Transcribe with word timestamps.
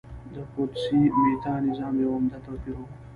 د 0.33 0.35
پوتسي 0.51 0.99
میتا 1.21 1.53
نظام 1.67 1.93
یو 2.03 2.11
عمده 2.15 2.37
توپیر 2.45 2.75
و 2.79 2.83